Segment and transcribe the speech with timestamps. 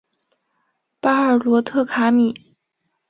[0.99, 2.33] 巴尔罗特卡米。